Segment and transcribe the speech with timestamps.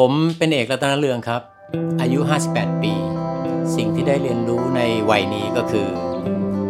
[0.00, 1.42] ผมเป็นเอกรัตนเรืองครับ
[2.00, 2.92] อายุ 58 ปี
[3.76, 5.88] สิ่งที่ได้เรียนรู้ในวัยนี้ก็คือ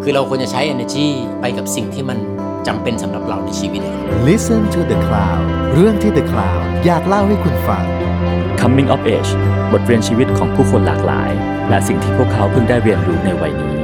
[0.03, 1.07] คือเราควรจะใช้ energy
[1.41, 2.18] ไปกับสิ่งที่มัน
[2.67, 3.83] จำเป็นสำหรับเราในชีวิต
[4.29, 5.42] Listen to the Cloud
[5.75, 7.84] เรื่องที่ The Cloud อยากเล่าให้คุณฟัง
[8.61, 9.30] Coming of Age
[9.72, 11.30] บทเรียนชีวิตของผู้คนหลากหลาย
[11.68, 13.77] และสิ่งที่พวกเขาเพิ่งได้เรียนรู้ในวัยนี้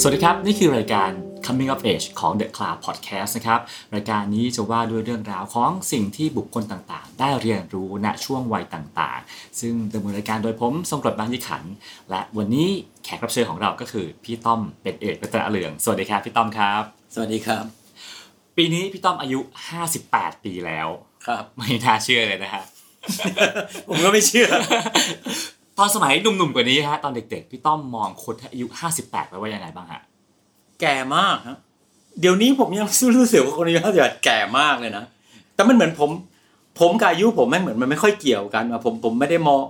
[0.00, 3.60] สวัสดีครับ นี่คือรายการ Coming of Age ของ The Cloud Podcast นะครับ
[3.94, 11.62] รายการนี้จะว่าด้วยเรื่องราวของสิ่งที่บุคคลต่างๆ ได้เรียนรู้ณช่วงวัยต่างๆ ซึ่งดำเนินรายการโดยผมทรงกรดบางยี่ขัน
[12.10, 12.68] และวันนี้
[13.04, 16.82] แขกรับเชิญของเราก็คือพี่ต้อมเป็นเอกรัตนเหลือง สวัสดีครับพี่ต้อมครับ
[17.14, 17.64] สวัสดีครับ
[18.56, 19.40] ปีนี้พี่ต้อมอายุ
[19.92, 20.88] 58 ปีแล้ว
[21.26, 22.62] ครับไม่น่าเชื่อเลยนะฮะ
[23.88, 24.48] ผมก็ไม่เชื่อ
[25.78, 28.66] ตอนสมัยหนุ่มๆกว่านี้ฮะตอนเด็กๆ พี่ต้อมมองคนที่อายุ
[28.98, 30.02] 58ไว้ว่ายังไงบ้างฮะ
[30.80, 31.58] แก่มากครับ
[32.20, 35.04] เดี๋ยวนี้ผมยังรู้สึกว่าคนอายุ58แก่มากเลยนะ
[35.54, 36.10] แต่มันเหมือนผม
[36.80, 39.62] ผมกับอายุผมไม่เหมือนมันไม่ค่อยเกี่ยวกันอะผมผมไม่ได้มอง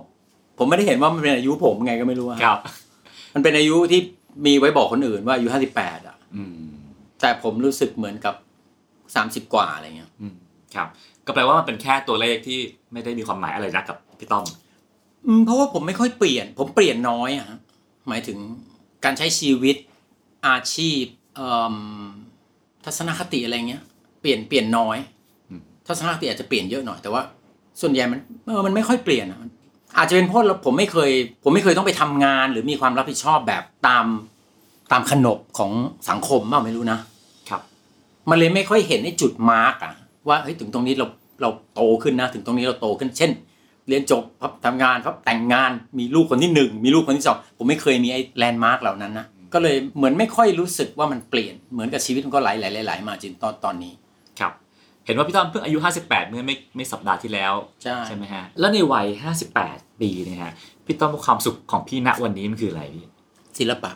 [0.57, 2.59] ผมไม่ได้เห็นว่ามันเป็นอายุผมไงก็ไม่รู้อะครับ
[3.33, 3.99] มันเป็นอายุที่
[4.45, 6.57] มีไว้บอกคนอื่นว่าอายุ58อะอืม
[7.21, 8.35] แต่ผมรู้สึกเหมือนกับ
[9.47, 10.33] 30กว่าอะไรเงี้ยอืม
[10.75, 10.87] ครับ
[11.25, 12.59] ก็แปลว่ามันเป็นแค่ตัวเลขที่
[12.93, 14.45] ไม่ได้มีความหมายอะไรนักกับพี่ต้อม
[15.27, 17.59] อืมเพราะว่าผมไม่ค่อยเปลี่ยน ผมเปลี่ยนน้อยอะฮะ
[18.09, 18.37] หมายถึง
[19.03, 19.75] การใช้ชีวิต
[20.47, 21.03] อาชีพ
[21.35, 21.75] เอิ่ม
[22.85, 23.83] ทัศนคติอะไรเงี้ย
[24.21, 24.97] เปลี่ยนเปลี่ยนน้อย
[25.49, 27.21] อืมทัศนคติอาจจะเปลี่ยนเยอะหน่อยแต่ว่า
[27.81, 29.39] ส่วนใหญ่มันเออมันไม่ค่อยเปลี่ยนอะ
[29.97, 31.11] อาจจะเป็นเพราะเราผมไม่เคย
[31.43, 34.05] ผมไม่เคยต้องไปทำงาน หรือมีความรับผิดชอบแบบตาม
[34.91, 35.71] ตามขนบของ
[36.09, 36.99] สังคมบ้างไม่รู้นะ
[37.49, 37.61] ครับ
[38.29, 39.93] มันเลยไม่ค่อยเห็นไอ้จุดมาร์กอะ
[40.27, 41.07] ว่าเฮ้ยถึงตรงนี้เรา
[41.41, 43.31] เราโตขึ้นนะ ถึงตรงนี้เราโตขึ้น เช่น
[43.87, 53.93] เรียนจบพับทำงานพับแต่งงานมีลูกคนที่หนึ่งมีลูกคนที่สองผมไม่เคยมีไอ้แลนด์มาร์กเหล่านั้นนะ ก็เลยเหมือนไม่ค่อยรู้สึกว่ามันเปลี่ยนเหมือนกับชีวิตมันก็ไหลไหลไหลไหลมาจนตอนตอนนี้
[54.39, 54.53] ครับ
[55.05, 57.53] เห็นว่าพี่ต้อมเพิ่งอายุ 58 เมื่อไม่ไม่สัปดาห์ที่แล้ว
[58.07, 59.07] ใช่ไหมฮะแล้วในวัย
[59.53, 60.53] 58 ปีเนี่ยฮะ
[60.85, 63.05] พี่ต้อมความสุขของพี่ณวันนี้มันคืออะไรพี่
[63.59, 63.91] ศิลปะ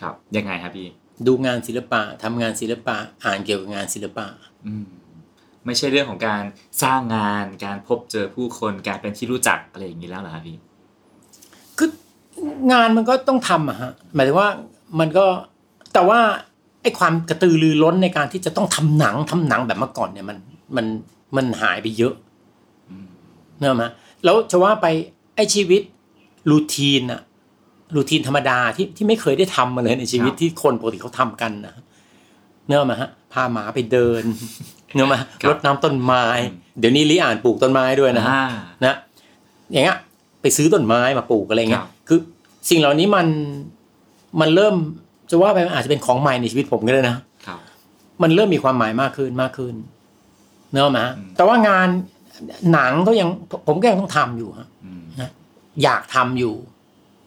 [0.00, 0.88] ครับยังไงครับพี่
[1.26, 4.26] ดูงานศิลปะทำงานศิลปะอ่านเกี่ยวกับงานศิลปะ
[4.66, 4.86] อืม
[5.66, 6.42] ไม่ใช่เรื่องของการ
[6.82, 10.56] สร้างงานการพบเจอผู้คนการเป็นที่รู้จักอะไรอย่างนี้แล้วเหรอครับพี่
[11.78, 11.90] คือ
[12.72, 14.50] งานมันก็ต้องทำอะฮะหมายถึงว่า
[14.98, 15.26] มันก็
[15.94, 16.20] แต่ว่า
[16.82, 20.38] ไอ้ความกระตือรือร้นในการที่จะต้องทำหนังทำหนังแบบเมื่อก่อนเนี่ยมัน
[20.76, 20.86] มัน
[21.36, 22.14] มันหายไปเยอะ
[22.90, 23.06] อืม
[23.58, 23.84] เนกอะไหม
[24.24, 24.86] แล้วจะว่าไป
[25.36, 25.82] ไอ้ชีวิต
[26.50, 27.20] รูทีนอะ
[27.96, 31.74] รูทีนธรรมดาที่ที่ไม่เคยได้ทำมาเลยในชีวิตที่คนปกติเขาทำกันนะ
[32.66, 34.22] เนกอะไหมฮะพาหมาไปเดิน
[34.94, 35.16] เนกอะไหม
[35.48, 36.24] รดน้ำต้นไม้
[36.78, 38.46] เดี๋ยวนี้ลิอ่านปลูกต้นไม้ด้วยนะฮะอ่า
[38.84, 38.96] นะ
[39.72, 39.98] อย่างเงี้ย
[40.42, 42.18] ไปซื้อต้นไม้มาปลูกอะไรเงี้ครัยบคือ
[42.70, 43.26] สิ่งเหล่านี้มัน
[44.40, 44.74] มันเริ่ม
[45.30, 47.16] จะว่าไปมันอาจจะเป็นของใหม่ในชีวิตผมก็ได้นะ
[47.46, 47.58] ครับ
[48.22, 49.74] มันเริ่มมีความหมายมากขึ้นมากขึ้น
[50.72, 51.88] เนกอะไหมฮะอืมแต่ว่างาน
[52.72, 53.28] หนังก็ยัง
[53.66, 55.02] ผมก็ยังต้องทำอยู่ฮะอืม
[55.82, 56.54] อยากทำอยู่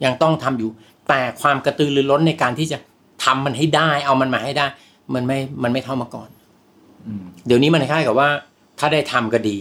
[0.04, 0.68] ยังต้องทำอยู่
[1.08, 2.78] แต่ความกระตือรือร้นในการที่จะ
[3.24, 4.66] ทำมันให้ได้ เอามันมาให้ได้
[5.14, 6.28] มันไม่มันไม่เท่ามาก่อน
[7.06, 8.28] อืมเดี๋ยวนี้มันคล้ายกับว่า
[8.78, 9.58] ถ้าได้ทำก็ดี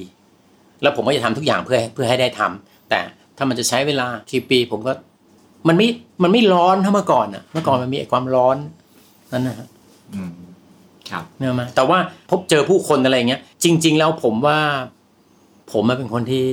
[0.82, 3.00] แล้วผมก็จะทำทุกอย่างเพื่อเพื่อให้ได้ทำแต่
[3.38, 4.94] ถ้ามันจะใช้เวลากี่ปี ผมก็
[5.68, 5.88] มันไม่
[6.24, 8.58] มันไม่ร้อนเท่าเมื่อก่อนอะเมื่อก่อนมันมีไอ้ความร้อน
[9.32, 9.68] นั่นนะฮะ
[10.16, 10.32] อืม
[11.10, 11.98] ครับเนกอะไหมแต่ว่า
[12.30, 14.58] พบเจอผู้คนอะไรเงี้ย จริง ๆ แล้วผมว่า
[15.72, 16.46] ผมมาเป็นคนที่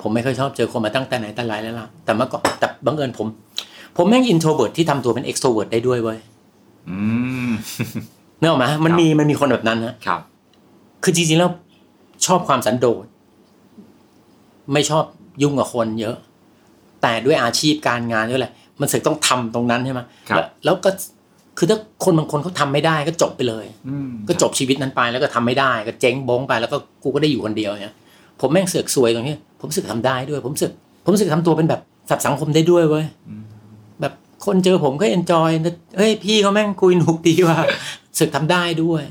[0.00, 3.26] ผมไม่ค่อยชอบเจอคนมาตั้งแต่ไหนแต่ไรแล้วล่ะแต่เมื่อก่อนแต่บังเอิญผม
[3.96, 6.18] ผมแม่ง introvert ที่ทำตัวเป็น extrovert ได้ด้วยเว้ย
[6.88, 6.98] อื
[7.48, 7.50] ม
[8.40, 10.20] นึกออกไหมมันมีมันมีคนแบบนั้นฮะครับ
[11.02, 11.50] คือจริงๆแล้ว
[12.26, 13.04] ชอบความสันโดษ
[14.72, 15.04] ไม่ชอบ
[15.42, 16.16] ยุ่งกับคนเยอะ
[17.02, 20.00] แต่ด้วยอาชีพการงานด้วยแหละมันสึกต้องทำตรงนั้นใช่ไหม
[20.30, 20.90] ครับแล้วแล้วก็
[21.58, 27.94] คือถ้าคนบางคนเขาทำไม่ได้ก็จบไปเลยอืมก็จบชีวิตนั้นไปแล้วก็ทำไม่ได้ ก็เจ๊งบงไปแล้วก็กูก็ได้อยู่คนเดียวเนี่ย
[28.40, 30.72] ผมแม่งเสือกซวยตรงนี้ผมสึกทำได้ด้วย ผมสึก
[31.04, 33.42] ผมสึกทำตัวเป็นแบบสัตว์สังคมได้ด้วยเว้ยอืม
[34.00, 34.12] แบบ
[34.46, 35.50] คนเจอผมก็เอนจอย
[35.96, 37.58] เฮ้ยพี่เขาแม่งคุยหนุกดีว่ะ
[38.18, 39.02] สึกทำได้ด้วย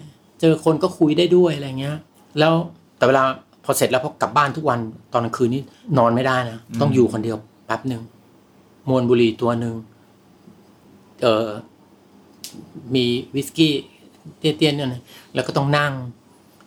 [0.41, 1.97] เจอคนก็คุยได้ด้วยอะไรเงี้ย
[2.39, 2.53] แล้ว
[2.97, 3.23] แต่เวลา
[3.65, 4.79] พอเสร็จแล้วพอกลับบ้านทุกวัน
[5.13, 5.61] ตอนกลางคืนนี่
[5.97, 7.37] นอนไม่ได้นะต้องอยู่คนเดียว
[7.67, 8.01] แป๊บหนึ่ง
[8.89, 9.73] มวนบุหรี่ตัวหนึ่ง
[11.21, 11.49] เออ
[12.95, 13.05] มี
[13.35, 13.73] วิสกี้
[14.37, 15.01] เตี้ยๆเนี่ยนะ
[15.33, 15.91] แล้วก็ต้องนั่ง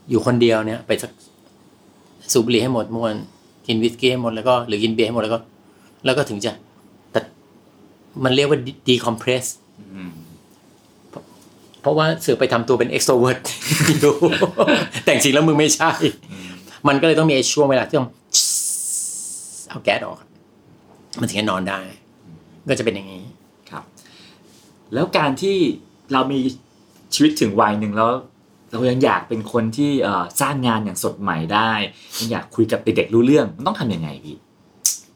[0.08, 1.10] อยู่คนเดียวเนี่ย ไปสัก
[2.32, 3.14] สูบบุหรี่ให้หมดมวน
[3.66, 5.38] กินวิสกี้ให้หมดแล้วก็หรือกินเบียร์ให้หมดแล้วก็
[6.04, 6.52] แล้วก็ถึงจะ
[7.12, 7.20] แต่
[8.24, 8.58] มันเรียกว่า
[8.88, 9.44] ดีคอมเพรส
[9.94, 10.10] อืม
[11.80, 13.40] เพราะว่าเสือไปทำตัวเป็น extrovert
[14.00, 14.14] อยู่
[15.04, 15.92] แต่จริงๆแล้วมึงไม่ใช่
[16.88, 18.08] มันก็เลยต้องมีไอ้ช่วงเวลาที่ต้อง
[19.70, 20.18] เอาแก๊สออก
[21.20, 21.80] มันถึงจะนอนได้
[22.68, 23.24] ก็จะเป็นอย่างนี้
[23.70, 23.84] ครับ
[24.94, 25.56] แล้วการที่
[26.12, 26.38] เรามี
[27.14, 28.10] ชีวิตถึงวัยหนึ่งแล้ว
[28.70, 31.70] เรายังอยากเป็นคนที่เอ่อสร้างงานอย่างสดใหม่ได้
[32.18, 34.36] ยังอยากคุยกับเด็กๆรู้เรื่อง มันต้องทำยังไงพี่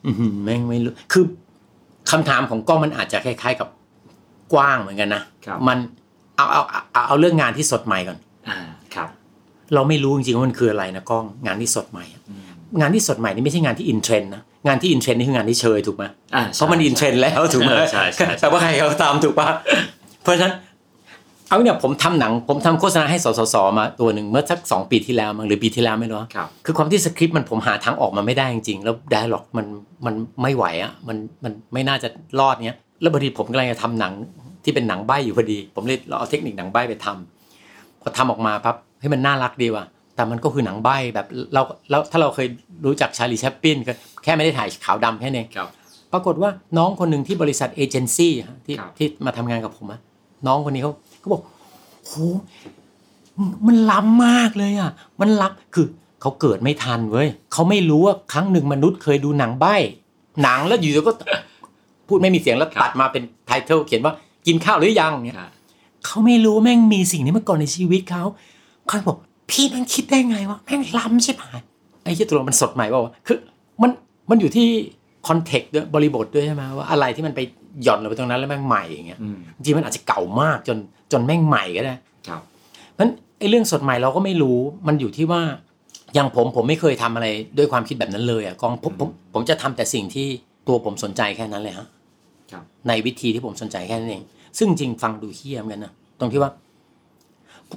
[0.07, 1.25] อื้อหือแม่งไม่รู้คือ
[2.11, 3.69] คำถามของกล้องมันอาจจะคล้าย ๆ กับ
[4.53, 5.79] กว้างเหมือนกันนะครับมัน
[6.37, 8.19] เอาเอาเอาเอาเรื่องงานที่สดใหม่ก่อน
[8.49, 8.59] อ่า
[8.95, 9.09] ครับ
[9.75, 12.43] เราไม่รู้จริงๆว่ามันคืออะไรนะกล้องงานที่สดใหม่อะอืม
[12.81, 19.49] งานที่สดใหม่นี่ไม่ใช่งานที่อินเทรนด์นะ งานที่อินเทรนด์นี่คืองานที่เชยถูกไหมอ่าเพราะมันอินเทรนด์แล้วถูกไหมเออใช่ใช่ใช่แต่ว่าใครเขาตามถูกปะ
[20.23, 20.55] เพราะฉะนั้น
[21.49, 29.67] เอาเนี่ยผมทำหนังผมทำโฆษณาให้สสสมาตัวหนึ่งเมื่อสักสองปีที่แล้วมั้งหรือปีที่แล้วไม่รู้ครับคือความที่สคริปต์มันผมหาทางออกมาไม่ได้จริงๆแล้ว dialogue มัน
[30.07, 32.09] มันไม่ไหวอะมันมันไม่น่าจะ
[32.41, 34.13] รอดเนี้ยแล้วพอดีผมกำลังจะทำหนัง
[34.65, 39.85] ที่เป็นหนังใบ้อยู่พอดี ผมเลยเอาเทคนิคหนังใบ้ไปทำพอทำออกมาปั๊บเฮ้ยมันน่ารักดีว่ะ
[40.17, 42.49] แต่มันก็คือหนังใบ้แบบเราแล้วถ้าเราเคย
[42.87, 43.93] รู้จักชาลีแชปปินก็
[44.25, 45.69] แค่ไม่ได้ถ่ายขาวดำแค่นี้นเองครับ
[46.13, 50.01] ปรากฏว่าน้องคนหนึ่งที่บริษัทเอเจนซี่ฮะที่ครับที่มาทำงานกับผมอะ
[50.47, 51.43] น้องคนนี้เขาเขาบอก
[52.07, 52.13] โห
[53.67, 54.91] มันล้ำมากเลยอะ
[55.21, 55.87] มันล้ำคือ
[56.21, 59.77] เขาเกิดไม่ทันเว้ยเขาไม่รู้ว่าครั้งหนึ่งมนุษย์เคยดูหนังใบ้
[60.43, 61.13] หนังแล้วอยู่ๆก็
[62.09, 64.15] พูดไม่มีเสียงแล้วครับตัดมาเป็นไทเทลเขียนว่า
[64.47, 65.51] กินข้าวหรือยังเนี่ยครับ
[66.05, 68.23] เขาไม่รู้แม่งมีสิ่งนี้มาก่อนในชีวิตเขา
[68.89, 69.17] เขาบอก
[69.51, 71.43] พี่แม่งคิดได้ไงวะแม่งล้ำใช่ไหม
[72.05, 73.39] ไอ้ที่ตัวมันสดใหม่เปล่าวะคือ
[73.83, 73.91] มัน
[74.31, 74.69] มันอยู่ที่
[75.29, 77.41] คอนเทกต์ด้วยบริบทด้วยใช่ไหมว่าอะไรที่มันไป
[77.83, 80.79] หย่อนลงไปตรงนั้นแล้วแม่งใหม่อย่างเงี้ยอืมจริงๆมันอาจจะเก่ามากจน
[81.13, 81.95] จนแม่งใหม่ก็ได้
[82.29, 82.43] ครับ
[82.93, 85.43] เพราะฉะนั้นไอ้เรื่องสดใหม่เราก็ไม่รู้มันอยู่ที่ว่า
[86.15, 87.27] อย่างผมผมไม่เคยทำอะไร
[87.59, 90.27] ด้วยความคิดแบบนั้นเลยอะกองผมผมผมจะทำแต่สิ่งที่
[90.69, 91.87] ตัวผมสนใจแค่นั้นเลยฮะ
[92.53, 94.23] ครับในวิธีที่ผมสนใจแค่นั้นเอง
[94.59, 96.51] ซึ่งจริงฟังดูเฮี้ยเหมอนกันนะตรงที่ว่า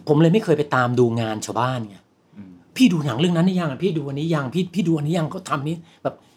[0.08, 1.98] ผมเลยไม่เคยไปตามดูงานชาวบ้านไง
[2.38, 6.16] อืมพี่ดูหนังเรื่องนั้นหรือยังอะพี่ดูอันนี้ยังพี่พี่ดูอันนี้ยังเขาทำนี้แบบ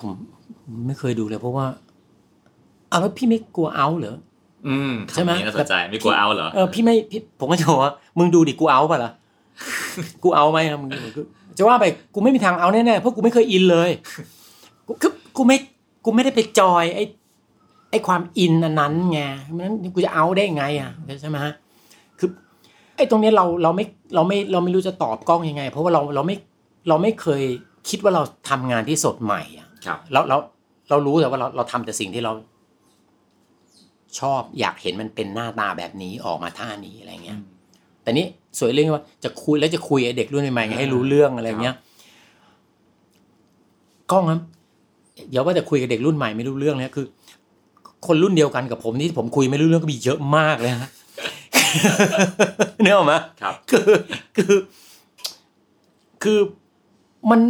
[0.00, 0.12] ผม
[0.86, 1.66] ไม่เคยดูเลย เพราะว่า
[2.88, 4.16] เอาแล้วพี่ไม่กลัวเอาเหรอ
[4.68, 9.10] อืมใช่ไหมคำนี้น่าสนใจไม่กลัวเอาเหรอเออพี่ไม่พี่ผมก็จะบอกว่ามึงดูดิกูเอาป่ะล่ะ
[10.22, 11.22] กูเอาไหมอะมึงกู
[11.58, 13.90] จะว่าไปกูไม่มีทางเอาแน่ๆเพราะกูไม่เคยอินเลย
[14.86, 15.56] กูคือกูไม่
[16.04, 17.04] กูไม่ได้ไปจอยไอ้
[17.90, 21.52] ไอ้ความอินอันนั้นไงเพราะฉะนั้นกูจะเอาได้ไงอะใช่ไหมฮะ
[22.18, 22.28] คือ
[22.96, 26.36] ไอ้ตรงเนี้ยเราเราไม่เราไม่เราไม่รู้จะตอบกล้องยังไง เพราะว่าเราเราไม่
[26.88, 27.42] เราไม่เคย
[27.88, 30.36] คิดว่าเราทำงานที่สดใหม่อะ ครับเราเรา
[30.88, 32.32] เรารู้แต่ว่าเราเราทำแต่สิ่งที่เรา
[34.20, 37.38] ชอบอยากเห็นมันเป็นหน้าตาแบบนี้ออกมาท่านี้อะไรเงี้ย
[38.02, 38.26] แต่นี้
[38.58, 41.74] สวยเรื่องว่าจะคุยแล้วจะคุยไอ้เด็กรุ่นใหม่ๆให้รู้เรื่องอะไรเงี้ย
[44.10, 44.40] กล้องครับ
[45.30, 47.06] เดี๋ยวว่าแต่คุยกับเด็กรุ่นใหม่ไม่รู้เรื่องเลยคือ
[48.06, 50.90] คนรุ่นเดียวกันกับผมที่ผมคุยไม่รู้เรื่องก็มีเยอะมากเลยฮะ
[52.82, 53.90] เนื้ออกไหมครับ คือ
[54.36, 54.54] คือ
[56.22, 56.38] คือ
[57.30, 57.40] มัน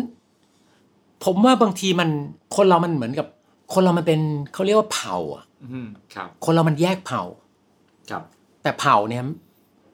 [1.25, 2.11] ผมว่าบางทีมัน
[2.57, 3.27] คนเรามันเหมือนกับ
[3.75, 4.21] คนเรามันเป็น
[4.53, 7.23] เขาเรียกว่าเผ่าอะอืมครับ คนเรามันแยกเผ่า
[8.11, 8.23] ครับ
[8.63, 9.23] แต่เผ่าเนี่ย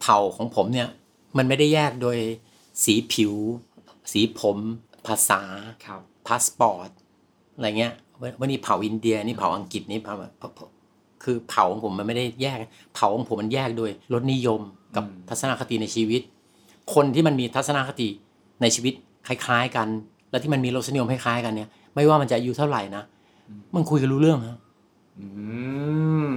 [0.00, 0.88] เผ่าของผมเนี่ย
[1.36, 2.18] มันไม่ได้แยกโดย
[2.84, 3.34] สีผิว
[4.12, 4.58] สีผม
[5.06, 5.42] ภาษา
[5.86, 6.90] ครับพาสปอร์ต
[7.54, 10.14] อะไรเงี้ยวันวันนี้เผ่าอินเดียนี่เผ่าอังกฤษนี่เผ่า
[11.22, 12.58] คือเผ่าของผมมันไม่ได้แยก
[12.94, 14.60] เผ่าของผมมันแยกโดยรสนิยม
[14.96, 16.22] กับอืมทัศนคติในชีวิต
[16.94, 18.08] คนที่มันมีทัศนคติ
[18.60, 18.94] ในชีวิต
[19.26, 19.88] คล้าย ๆ กัน
[20.30, 23.02] และที่มันมีรสนิยมคล้ายๆกันเนี่ย ไม่ว่ามันจะอายุเท่าไหร่นะ
[23.74, 24.58] มันคุยกันรู้เรื่องฮะ
[25.18, 25.26] อื
[26.32, 26.36] ม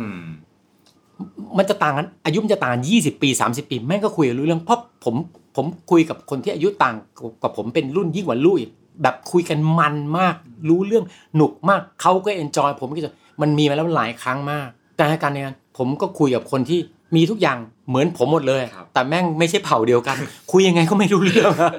[1.58, 5.16] มันจะต่างกันอายุมันจะต่างกันยี่สิบปีสามสิบปีแม่งก็คุยกันรู้เรื่องเพราะผม
[5.56, 6.96] ผมคุยกับคนที่อายุต่าง
[7.44, 8.72] กับผมเป็นรุ่นยิ่งกว่าลูกอีก
[9.04, 10.36] แบบคุยกันมันมาก
[10.70, 16.80] รู้เรื่องหนุกมากเขาก็เอนจอยผมก็จะมันมีมาแล้วหลายครั้งมาก แต่ในการเนี้ยผมก็คุยกับคนที่
[17.16, 17.58] มีทุกอย่าง
[17.88, 20.18] เหมือนผมหมดเลยครับแต่แม่งไม่ใช่เผ่าเดียวกัน
[20.52, 21.72] คุยยังไงก็ไม่รู้เรื่องอะ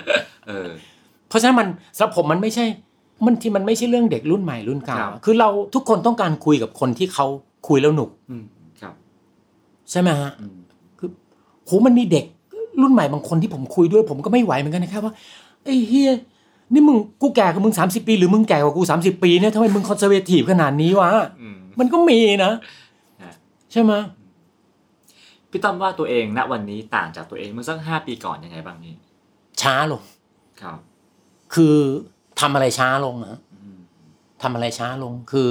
[0.46, 0.93] เออเพ
[1.34, 2.64] ราะฉะนั้นมันสำหรับผมมันไม่ใช่
[3.24, 7.26] มันที่มันไม่ใช่เรื่องเด็กรุ่นใหม่รุ่นเก่าครับ คือเราทุกคนต้องการคุยกับคนที่เขา
[7.68, 8.44] คุยแล้วหนุกอืม
[8.80, 8.94] ครับ
[9.90, 10.54] ใช่ไหมฮะ อืม
[11.66, 12.24] โหมันมีเด็ก
[12.82, 15.14] รุ่นใหม่บางคนที่ผมคุยด้วย ผมก็ไม่ไหวเหมือนกันนะครับว่า
[15.64, 16.12] ไอ้เฮีย
[16.72, 21.10] นี่มึงกูแก่กว่ามึงสามสิบปี หรือมึงแก่กว่ากูสามสิบปีเนี่ยทำไมมึงคอนเซอร์เวทีฟขนาดนี้วะ
[21.40, 22.52] อืม มันก็มีนะ
[23.22, 23.32] ฮะ
[23.72, 23.92] ใช่ไหม
[25.50, 28.94] พี่ต้อมว่าตัวเองณวันนี้ต่างจากตัวเองเมื่อสักห้าปีก่อนยังไงบ้างนี่
[29.60, 30.02] ช้าลง
[30.60, 30.78] ครับ
[31.54, 31.76] คือ
[32.40, 33.78] ทำอะไรช้าลงนะอืม
[34.42, 35.50] ทำอะไรช้าลงคือ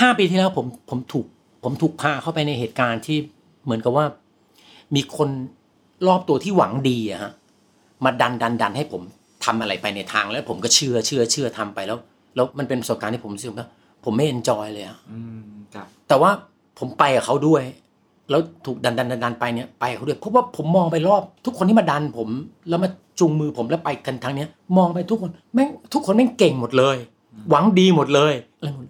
[0.00, 1.26] ห้าปีที่แล้วผมผมถูก
[1.64, 3.18] ผมถูกพาเข้าไปในเหตุการณ์ที่
[3.64, 4.06] เหมือนกับว่า
[4.94, 5.28] มีคน
[6.06, 7.32] รอบตัวที่หวังดีอะฮะ
[8.04, 9.02] มาดันดันดันให้ผม
[9.44, 11.98] ทำอะไรไปในทางแล้ว ผมก็เชื่อเชื่อเชื่อทำไปแล้ว
[12.34, 13.66] แล้วมันเป็นประสบการณ์ที่ผมรู้สึกว่า
[14.04, 15.42] ผมไม่เอนจอยเลยอะอืม
[15.74, 16.30] ครับแต่ว่า
[16.78, 17.62] ผมไปกับเขาด้วย
[18.30, 22.28] แล้วถูกดันดันดันดันไปเนี่ยไปกับเขาด้วยเพราะว่าผมมองไปรอบ ทุกคนที่มาดันผม
[22.68, 26.96] แล้วมาจูงมือผมแล้วไปกันทางเนี้ย มองไปทุกคนแม่งทุกคนแม่งเก่งหมดเลย
[27.50, 28.86] หวังดีหมดเลยอะไรหมด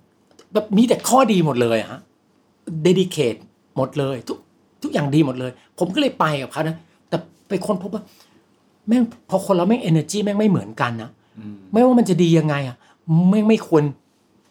[0.52, 2.00] แบบมีแต่ข้อดีหมดเลยอะฮะ
[2.83, 3.35] เดดิเคท
[3.76, 4.38] หมดเลย ทุก
[4.83, 6.76] ทุกอย่างดีหมดเลย ผมก็เลยไปกับเขานะ
[7.49, 8.02] ไปค้นพบว่า
[8.88, 12.76] แม่งพอคนเราแม่ง energy แม่งไม่เหมือนกันนะอืมไม่ว่ามันจะดียังไงอะ
[13.30, 13.85] ไม่ไม่ควร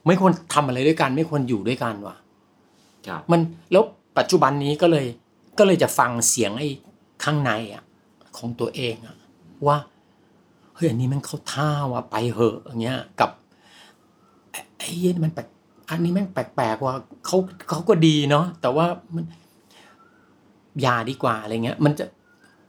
[0.08, 2.16] ไม่ควรทำอะไรด้วยกัน ไม่ควรอยู่ด้วยกันว่ะ
[3.08, 3.40] ครับมัน
[3.72, 3.84] แล้ว
[4.18, 5.06] ปัจจุบันนี้ก็เลย
[5.58, 6.70] ก็เลยจะฟังเสียงไอ้
[7.24, 7.84] ข้างในอะ
[8.38, 9.16] ของตัวเองอะ
[9.68, 9.78] ว่า
[10.76, 13.32] เฮ้ยอันนี้ม่งเข้าท่าว่ะไปเหอะอย่างเงี้ยกับ
[14.78, 15.48] ไอ้เหี้ยนี่มันแปลก
[15.90, 16.96] อันนี้แม่งแปลกๆว่า
[17.26, 17.38] เขา
[17.70, 19.26] เขาก็ดีเนาะแต่ว่ามัน
[20.86, 22.06] ยาดีกว่าอะไรเงี้ย มันจะ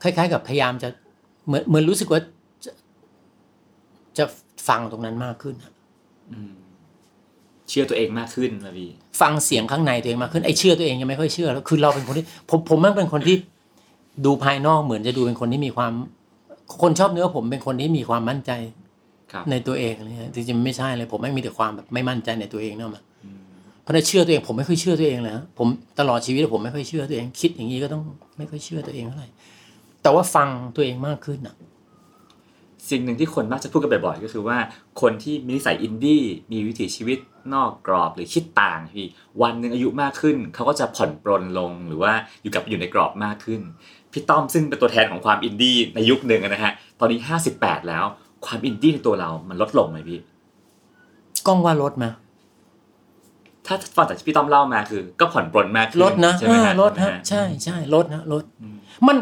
[0.01, 0.89] คล้าย ๆ กับพยายามจะ
[1.45, 2.21] เหมือนเหมือนรู้สึกว่า
[2.65, 2.71] จะ
[4.17, 4.25] จะ
[4.67, 5.55] ฟังตรงนั้นมากขึ้น
[6.31, 6.53] อืม
[7.69, 8.89] เชื่อตัวเองมากขึ้นนะพี่
[9.21, 13.35] ฟังเสียงข้างในตัวเองมากขึ้นไอ้เชื่อตัวเองยังไม่ค่อยเชื่อแล้วคือเราเป็นคนที่ผมผมมันเป็นคนที่
[14.25, 15.91] ดูภายนอกเหมือนจะดูเป็นคนที่มีความ
[16.81, 18.51] คนชอบเนื้อผมเป็นคนที่มีความมั่นใจ
[19.31, 23.39] ครับในตัวเองอะไรเงี้ยจริงๆไม่ใช่เลย ผมไม่งมีแต่ความแบบไม่มั่นใจในตัวเองเนอะมันอืม
[23.81, 25.67] เพราะฉะนั้นเชื่อตัวเองผมไม่ค่อยเชื่อตัวเองเลยฮะผม
[25.99, 28.01] ตลอดชีวิตผมไม่ค่อยเชื่อตัวเอง คิดอย่างนี้ก็ต้อง
[28.37, 29.29] ไม่ค่อยเชื่อตัวเองเท่าไหร่
[30.01, 31.55] แต่ว่าฟังตัวเองมากขึ้นอะ
[32.89, 34.57] สิ่งหนึ่งที่คนมักจะพูดกันบ่อยๆ ก็คือว่า
[35.01, 37.19] คนที่มีนิสัยอินดี้มีวิถีชีวิต
[37.53, 39.07] นอกกรอบหรือคิดต่างพี่
[39.41, 43.61] วันหนึ่งอายุมากขึ้น เขาก็จะผ่อนปรนลงหรือว่าอยู่กับอยู่ในกรอบมากขึ้น
[44.11, 47.19] พี่ต้อมซึ่งเป็นตัวแทนของความอินดี้ในยุคหนึ่งอะนะฮะตอนนี้
[47.53, 48.05] 58 แล้ว
[48.45, 50.19] ความอินดี้ในตัวเรามันลดลงไหมพี่
[51.47, 52.05] กล้องว่าลดไหม
[53.65, 59.17] ถ้าฟังจากที่พี่ต้อมเล่ามาคือ ก็ผ่อนปรนมากขึ้นลดนะใช่ไหมเออฮะลดฮะใช่ไหมใช่ใช่ลดนะลดอืมมัน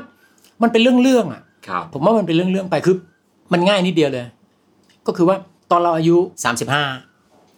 [0.61, 2.95] มันเป็นเรื่องเรื่องๆอะครับผมว่ามันเป็นเรื่องเรื่องๆไปคือ
[3.51, 4.25] มันง่ายนิดเดียวเลย
[5.07, 5.37] ก็คือว่า
[5.71, 6.83] ตอนเราอายุสามสิบห้า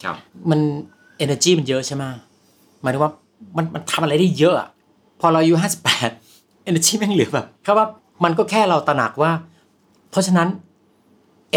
[0.03, 0.15] ครับ
[0.50, 0.60] มัน
[1.24, 2.03] energy มันเยอะใช่ไหม
[2.81, 3.12] หมายถึงว่า
[3.58, 4.67] มันมันทำอะไรได้เยอะอะ
[5.22, 6.10] พอเราอายุห้าสิบแปด
[6.69, 7.88] energy แม่งเหลือแบบครับว่า
[8.24, 9.31] มันก็แค่เราตระหนักว่า
[10.12, 10.48] เพราะฉะนั้น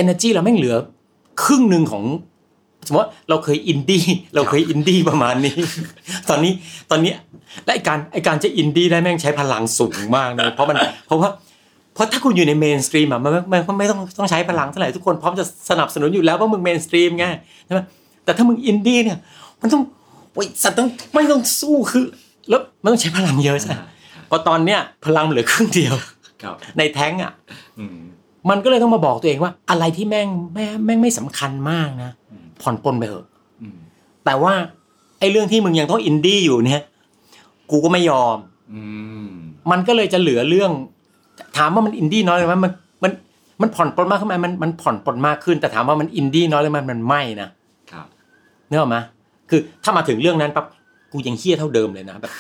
[0.01, 0.77] energy เราแม่งเหลือ
[1.43, 2.05] ครึ่งหนึ่งของ
[2.87, 5.57] สมมติว่าเราเคยอินดี้เราเคยอินดี้ประมาณนี้
[6.29, 6.53] ตอนนี้
[6.91, 7.13] ตอนนี้
[7.65, 11.52] และไอการไอการจะอินดี้ได้แม่งใช้พลังสูงมากนะเพราะมันเพราะว่าเพ
[12.03, 17.25] ราะถ้าคุณอยู่ใน mainstream อะมันมันมันไม่ต้องต้องใช้พลังเท่าไหร่ทุกคนพร้อมจะสนับสนุนอยู่แล้วเพราะมึง mainstream ไง
[17.67, 17.81] ใช่ไหม
[18.25, 19.19] แต่ถ้ามึงอินดี้เนี่ย
[19.61, 19.83] มันต้อง
[20.35, 22.05] โอ้ยสัตว์ต้องไม่ต้องสู้คือ
[22.49, 23.75] แล้วมันต้องใช้พลังเยอะใช่ไหม
[24.31, 25.95] พอตอนเนี้ยพลังเหลือครึ่งเดียว
[26.43, 27.33] ครับในแท้งอะ
[27.79, 27.97] อืม
[28.51, 33.27] มันก็เลยต้องมาบอกตัวเองว่า อะไรที่แม่งแม่งแม่งไม่สำคัญมากนะอืมผ่อนปลนไปเถอะ
[33.63, 33.77] อืม
[34.25, 34.55] แต่ว่า
[35.19, 36.83] ไอ้เรื่องที่มึงยังต้องอินดี้อยู่เนี่ย
[37.71, 38.37] กูก็ไม่ยอม
[38.73, 38.83] อื
[39.27, 39.31] ม
[39.71, 40.71] มันก็เลยจะเหลือเรื่อง
[41.59, 42.73] ถามว่ามันอินดี้น้อยเลยไหมมัน
[43.05, 43.13] มัน
[43.63, 47.49] มันผ่อนปลนมากขึ้นไหมมันมันผ่อนปลนมากขึ้น แต่ถามว่ามันอินดี้น้อยเลยไหมมันไม่นะ
[47.93, 48.07] ครับ
[48.69, 48.97] เนกอะไหม
[49.51, 50.67] คือถ้ามาถึงเรื่องนั้นปั๊บ
[51.13, 52.33] กูยังเฮี้ยเท่าเดิมเลยนะแบบ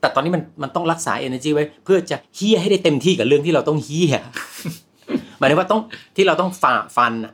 [0.00, 4.14] แต่ตอนนี้มันมันต้องรักษา energy ไว้ เพื่อจะเฮี้ยให้ได้เต็มที่กับเรื่องที่เราต้องเฮี้ย
[5.38, 5.80] หมายถึงว่าต้อง
[6.16, 7.32] ที่เราต้องฝ่าฟันอะ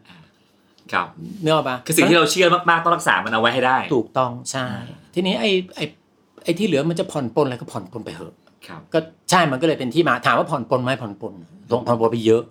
[0.92, 1.06] ครับ
[1.42, 4.66] เนื้ออกปะคือสิ่งที่เราเชื่อมากๆต้องรักษามันเอาไว้ให้ได้ ถูกต้องใช่
[5.14, 5.84] ทีนี้ไอ้ไอ้
[6.44, 8.36] ไอ้ที่เหลือมันจะผ่อนปลนอะไรก็ผ่อนปลนไปเถอะครับ
[8.94, 8.98] ก็
[9.30, 11.34] ใช่มันก็เลยเป็นที่มาถามว่าผ่อนปลนไหมผ่อนปลน
[11.72, 12.42] ลงผ่อนปลนไปเยอะ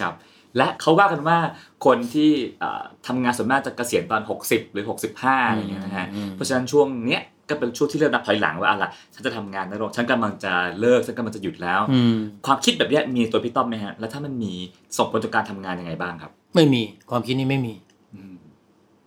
[0.00, 0.14] ครับ
[0.56, 1.38] และเขาว่ากันว่า
[1.86, 4.84] คนที่เอ่อทำงานส่วนมากจะเกษียณตอน 60 หรือ
[5.16, 8.84] 65อะไรอย่างเงี้ยนะฮะอืมเพราะฉะนั้นช่วงเนี้ยก็เป็นช่วงที่เริ่มนับถอยหลังว่าอะไร
[9.14, 14.52] ฉันจะทำงานน้อยลงฉันกำลังจะเลิกฉันกำลังจะหยุดแล้วอืมความคิดแบบเนี้ยมีในตัวพี่ต้อมไหมฮะ แล้วถ้ามันมี
[14.96, 17.74] ส่งผลต่อการทำงานยังไงบ้างครับ ไม่มีความคิดนี้ไม่มี
[18.14, 18.36] อืม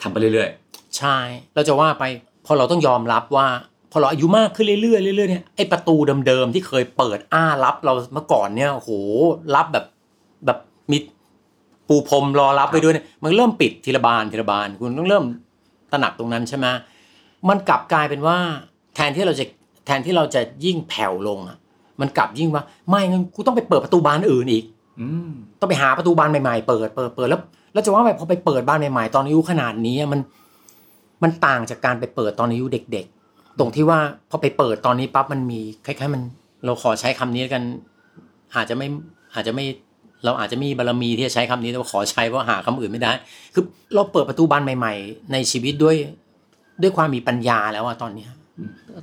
[0.01, 0.49] ทำไปเรื่อย
[0.97, 1.17] ใช่
[1.55, 2.03] เราจะว่าไป
[2.45, 3.47] พอเราต้องยอมรับว่า
[3.91, 5.95] พอเราอายุมากขึ้นเรื่อยๆเรื่อยๆเนี่ยไอ้ประตู
[6.27, 8.91] เดิมๆที่เคยเปิดอ้ารับเราเมื่อก่อนเนี่ยโอ้โห
[9.55, 9.85] รับแบบ
[10.45, 10.57] แบบ
[10.91, 10.97] มี
[11.87, 15.23] ปูพรมรอรับไปด้วยเนี่ยมันเริ่มปิดทีละบานทีละบานคุณต้องเริ่ม
[15.91, 16.65] ตระหนักตรงนั้นใช่ไหม
[17.49, 18.37] มันกลับกลายเป็นว่า
[18.95, 19.45] แทนที่เราจะ
[19.85, 21.57] แทนที่เราจะยิ่งแผ่วลงอะ
[22.01, 25.29] มันกลับยิ่งว่า ไม่งั้นกูต้องไปเปิดประตูบานอื่นอีกๆอืม
[25.59, 27.41] ต้องไปหาประตูบานใหม่ๆเปิดเปิดเปิดแล้ว
[27.73, 30.19] แล้วจะว่าไปพอไปเปิดบ้านใหม่ๆตอนอายุขนาดนี้อะมัน
[31.23, 33.18] มันต่างจากการไปเปิดตอนอายุเด็กๆ
[33.59, 36.21] ตรงที่ว่าพอไปเปิดตอนนี้ปั๊บมันมีคล้ายๆมัน
[36.65, 37.63] เราขอใช้คำนี้กัน
[38.55, 38.87] อาจจะไม่
[39.33, 39.65] อาจจะไม่
[40.25, 43.11] เราอาจจะมีบารมีที่จะใช้คำนี้แต่ว่าขอใช้เพราะหาคำอื่นไม่ได้
[43.53, 43.63] คือ
[43.95, 45.95] เราเปิดประตูบานใหม่ ๆ ในชีวิตด้วย
[46.81, 48.29] ด้วยความมีปัญญาแล้วอะตอนเนี้ย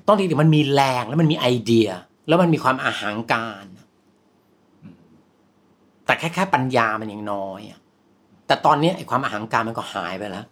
[0.09, 1.89] ตอนที่มันมีแรงแล้วมันมีไอเดีย
[2.29, 3.65] แล้วมันมีความอาหังการ
[6.07, 7.81] แต่แค่แค่ปัญญามันยังน้อยอะ
[8.47, 10.47] แต่ตอนนี้ไอความอาหังการมันก็หายไปแล้ว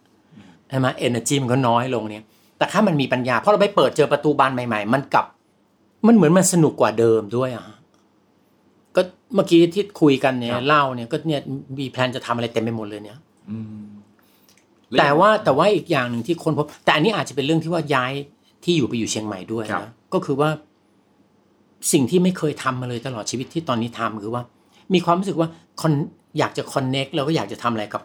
[0.69, 2.25] ใช่ไหมเอเนอร์จีมันก็น้อยลงเนี่ย
[2.65, 5.27] แต่ถ้ามันมีปัญญาเพราะเราไปเปิดเจอประตูบานใหม่ ๆ มันกลับ
[6.07, 7.65] มันเหมือนมันสนุกกว่าเดิมด้วยอะ
[8.97, 9.01] ก็
[9.35, 11.41] เมื่อกี้ที่คุยกันเนี่ยครับเล่าเนี่ยก็เนี่ย
[11.79, 13.19] มีแพลนจะทำอะไรเต็มไปหมดเลยเนี่ย
[13.51, 13.85] อืม
[14.99, 18.13] แต่ว่าแต่ว่าอีกอย่างหนึ่งที่คนพบแต่อันนี้อาจจะเป็นเรื่องที่ว่าย้าย
[18.65, 20.49] ที่อยู่ไปอยู่เชียงใหม่ด้วยครับนะก็คือว่า
[21.93, 24.43] สิ่งที่ไม่เคยทำมาเลยตลอดชีวิตที่ตอนนี้ทำคือว่า
[24.95, 25.49] มีความรู้สึกว่า
[25.81, 28.03] con- อยากจะคอนเน็กแล้วก็อยากจะทำอะไรกับ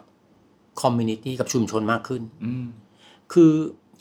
[0.80, 2.66] community กับชุมชนมากขึ้น อืม
[3.32, 3.52] คือ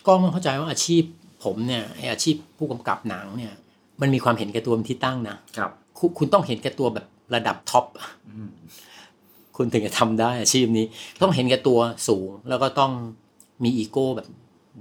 [0.06, 1.04] ก็ต้องเข้าใจว่าอาชีพ
[1.44, 3.54] ผมเนี่ยไออาชีพผู้กำกับหนังเนี่ย
[4.02, 7.86] มันมีความเห็นแก่ตัวเป็นที่ตั้งนะครับคุณคุณต้องเห็นแก่ตัวแบบระดับท็อป
[8.30, 8.50] อืม
[9.56, 10.86] คุณถึงจะทำได้อาชีพนี้
[11.22, 12.92] ต้องเห็นแก่ตัวสูง แล้วก็ต้อง
[13.64, 14.28] มีอีโก้แบบ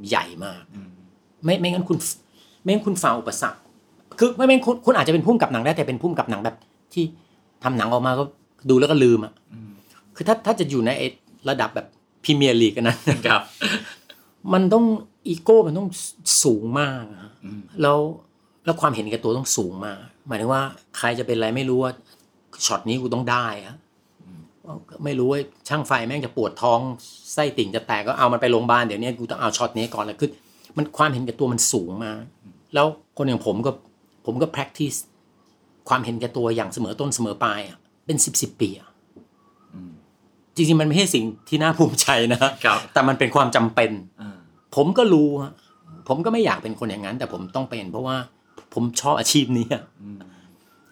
[0.09, 0.91] ใหญ่มากอืม
[1.45, 1.99] ไม่ไม่งั้นคุณ
[2.63, 3.61] ไม่งั้นคุณฝ่าอุปสรรค
[4.19, 6.57] คือไม่ไม่งั้นคุณคุณอาจจะเป็นผู้กำกับหนังได้แต่เป็นผู้กำกับหนังแบบ
[6.93, 7.05] ที่
[7.65, 8.25] ทำหนังออกมาก็
[8.71, 9.71] ดูแล้วก็ลืมอะอืม
[10.17, 11.07] คือถ้าถ้าจะอยู่ในไอ้
[11.49, 11.87] ระดับแบบ
[12.25, 13.43] พรีเมียร์ลีกกันนั้นครับ
[14.53, 14.85] มันต้อง
[15.27, 15.89] อีโก้มันต้อง
[16.43, 17.99] สูงมากอะอืมแล้ว
[18.65, 20.63] แล้วความเห็นแก่ตัวต้องสูงมาก หมายถึงว่า
[20.97, 21.93] ใครจะเป็นอะไรไม่รู้ว่า
[22.67, 23.75] ช็อตนี้กูต้องได้อะ
[25.05, 26.81] ไม่รู้ว่าช่างไฟแม่งจะปวดท้อง
[27.33, 30.31] ไส้ติ่งจะแตกก็เอามันไปโรงพยาบาลเดี๋ยวนี้กูต้องเอาช็อตนี้ก่อนเลยคือ
[30.77, 32.23] มันความเห็นแก่ตัวมันสูงมาก
[32.75, 33.71] แล้วคนอย่างผมก็
[34.27, 34.99] ผมก็ practice
[35.89, 38.89] ความเห็นแก่ตัวอย่างเสมอต้นเสมอปลายอะเป็นสิบสิบปีอะ
[39.75, 39.93] อืม
[40.55, 44.38] จริงๆมันไม่ใช่สิ่งที่น่าภูมิใจนะครับแต่มันเป็นความจำเป็นอ่า
[44.79, 45.53] ผมก็รู้ฮะ
[46.09, 48.17] ผมก็ไม่อยากเป็นคนอย่างนั้น แต่ผมต้องเป็น เพราะว่า
[48.75, 50.19] ผมชอบอาชีพนี้อะอืม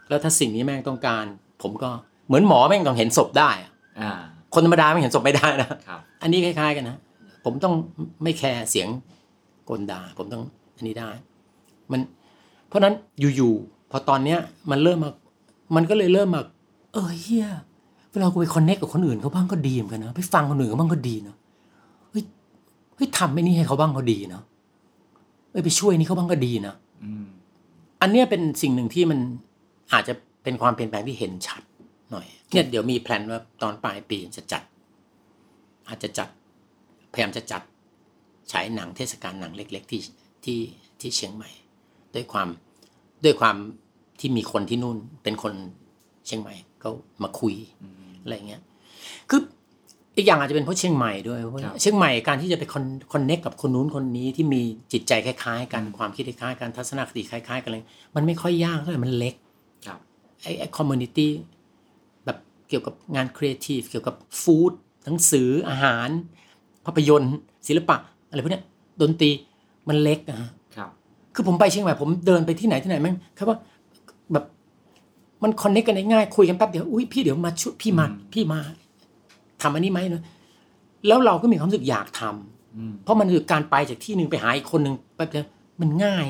[0.09, 1.25] แล้วถ้าสิ่งนี้แม่งต้องการ
[1.63, 1.91] ผมก็
[2.27, 4.11] เหมือนหมอแม่งต้องเห็นศพได้อะอ่า
[4.55, 6.97] คนธรรมดาไม่งเห็นศพไม่ได้นะครับอันนี้คล้ายๆกันนะ
[7.45, 7.75] ผมต้อง
[8.23, 8.89] ไม่แคร์เสียง
[9.71, 10.43] กลดาผมต้อง
[10.77, 11.11] อันนี้ได้
[11.93, 12.01] มัน
[12.69, 12.95] เพราะฉะนั้น
[13.37, 14.39] อยู่ๆพอตอนเนี้ย
[14.71, 15.11] มันเริ่มมา
[15.77, 16.43] มันก็เลยเริ่มมา
[16.93, 17.47] เออเฮีย
[18.11, 21.45] เวลากูไปคอนเนคกับคนอื่นเขาบ้างก็ดีเหมือนกันนะไปฟังคนอื่นเขาบ้างก็ดีเนาะเฮ้ย
[22.97, 24.45] เฮ้ยทำไม่นี่ให้เขาบ้างก็ดีเนาะ
[25.51, 26.75] เอ้ยไปช่วยนี่เขาบ้างก็ดีนะ
[27.05, 27.25] อืม
[28.01, 29.19] อันเนี้ยเป็นสิ่งหนึ่งที่มัน
[29.93, 31.63] อาจจะเป็นความเปลี่ยนแปลงที่เห็นชัด
[32.11, 34.63] หน่อยเนี่ยเดี๋ยวมีแพลนว่าตอนปลายปีจะจัด
[35.89, 36.29] อาจจะจัด
[37.13, 37.63] พยายามจะจัด
[38.53, 40.01] ฉายหนังเทศกาลหนังเล็ก ๆ ที่
[40.45, 40.59] ที่
[41.01, 41.51] ที่เชียงใหม่
[42.15, 42.49] ด้วยความ
[43.25, 43.57] ด้วยความ
[44.21, 45.55] ที่มีคนที่นู่นเป็นคน
[46.27, 46.91] เชียงใหม่เขา
[47.23, 48.63] มาคุยอืมอะไรเงี้ย
[49.31, 49.41] คือ
[50.17, 57.83] อีกอย่างอาจจะเป็นเพราะเชียงใหม่ด้วยเพราะครับเชียงใหม่การที่จะไปคอน connect กับคนนู้นคนนี้ที่มีจิตใจคล้ายๆกันความคิดคล้ายๆกันทัศนคติคล้ายๆกันเลย
[58.15, 59.35] มันไม่ค่อยยากเท่าไหร่มันเล็ก
[59.87, 59.99] ครับ
[60.43, 61.33] ไอ้ไอ้ community
[62.25, 64.73] แบบเกี่ยวกับงานครีเอทีฟเกี่ยวกับ food
[65.05, 66.09] หนังสืออาหาร
[66.87, 67.35] ภาพยนตร์
[67.69, 67.97] ศิลปะ
[68.29, 68.65] อะไรพวกเนี้ย
[69.01, 69.31] ดนตรี
[69.89, 70.91] มันเล็กอะฮะครับ
[71.35, 73.59] คือผมไปเชียงใหม่ผมเดินไปที่ไหนที่ไหนแม่งครับว่า
[74.33, 74.45] แบบ
[75.43, 78.61] มัน connect กันได้ง่ายคุยกันแป๊บเดียวอุ้ยพี่เดี๋ยวมาช่วยพี่มาอืมพี่มา
[79.63, 80.23] ทำอันนี้ไหมเนอะ
[81.07, 85.47] แล้วเราก็มีความรู้สึกอยากทำอืมเพราะมันคือการไปจากที่หนึ่งไปหาอีกคนหนึ่งแป๊บเดียว
[85.81, 86.25] มันง่าย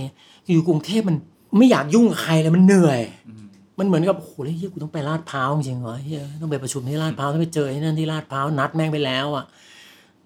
[0.45, 1.17] อยู่กรุงเทพมัน
[1.59, 3.45] ไม่อยากยุ่งกับใครเลยมันเหนื่อยอืม
[3.79, 9.45] มันเหมือนกับโอ้โหเฮ้ยกูต้องไปลาดพร้าวจริงเหรอเฮียต้องไปประชุมที่ลาดพร้าวต้องไปเจอไอ้นั่นที่ลาดพร้าวนัดแม่งไปแล้วอะ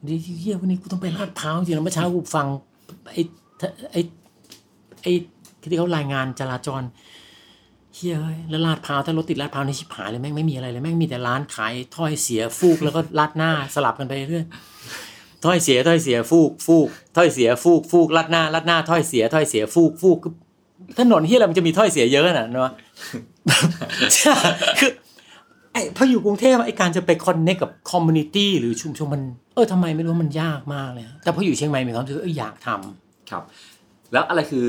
[0.06, 2.46] ดิเฮียวันนี้กูต้องไปลาดพร้าวจริงแล้วเมื่อเช้ากูฟัง
[3.12, 3.22] ไอ้
[3.92, 4.00] ไอ้
[5.02, 5.12] ไอ้
[5.70, 6.82] ที่เขารายงานจราจร
[7.94, 14.46] เฮียเอ้ยแล้วลาดพร้าวถ้ารถติดลาดพร้าวนี่ชิบหายเลยแม่งไม่มีอะไรเลยแม่งมีแต่ร้านขายถ้อยเสียฟูกแล้วก็ลาดหน้าสลับกันไปเรื่อย
[15.44, 20.18] ถ้อยเสียถ้อยเสียฟูกฟูกถ้อยเสียฟูกฟูกลาดหน้าลาดหน้าถ้อยเสียถ้อยเสียฟูกฟูก
[20.98, 22.72] ถนนที่อะไรมันจะมีถ้อยเสียเยอะขนาดนั้นวะ
[24.80, 24.90] คือ
[25.72, 29.22] ไอ้พออยู่กรุงเทพไอ้การจะไปคอนเนคกับคอมมูนิตี้หรือชุมชนมัน
[29.54, 33.42] เออทำไมไม่รู้มันยากมากเลย แต่พออยู่เชียงใหม่มีความรู้สึกเอออยากทำครับ
[34.12, 34.66] แล้วอะไรคือ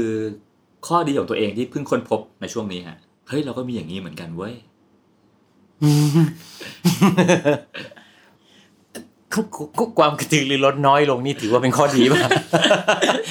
[0.87, 2.97] ข้อดีของตัวเองที่เพิ่งค้นพบในช่วงนี้ฮะ
[3.31, 4.53] เฮ้ยเราก็มีอย่างนี้เหมือนกันเว้ย
[9.33, 9.45] คือ
[9.77, 12.19] คือความกระตือรือร้นน้อยลงนี่ถือว่าเป็นข้อดีป่ะ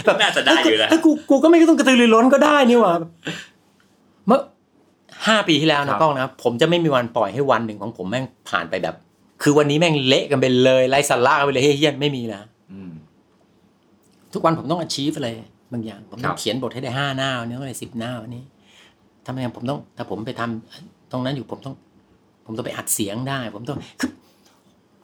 [0.04, 2.94] แบบน่าจะได้อยู่นะเกูกูก็ไม่ต้องกระตือรือร้นก็ได้นี่หว่า
[4.26, 4.40] เมื่อ
[5.26, 8.94] ห้าปีที่แล้วครันะบกล้องนะผมจะไม่มีวันปล่อยให้วันหนึ่งของผมแม่งผ่านไปแบบ
[9.42, 12.92] คือวันนี้แม่งเละกันไปเลยไร้สาระกันไปเลยเฮี้ยนไม่มีนะอืม
[14.32, 15.28] ทุกวันผมต้อง achieve อะไร
[15.72, 18.42] บางอย่าง ผมต้อครังบเขียนบทให้ได้ห้าหน้าวันนี้ต้องได้สิบหน้าวันนี้
[19.26, 21.74] ทำไมผมต้อง ถ้าผมไปทำตรงนั้นอยู่ผมต้อง
[22.44, 24.10] ผมต้องไปอัดเสียงได้ ผมต้องคือ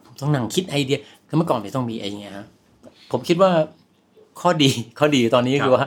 [0.05, 2.45] ผมต้องนั่งคิดไอเดียคือเมื่อก่อนผมต้องมีไอ้เงี้ยฮะ
[3.11, 3.51] ผมคิดว่า
[4.41, 5.85] ข้อดีข้อดีตอนนี้คือว่า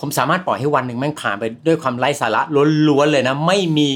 [0.00, 2.42] ผมสามารถปล่อยให้วันหนึ่งแม่งผ่านไปด้วยความไร้สาระ
[2.88, 3.88] ล้วนๆเลยนะ ไม่มี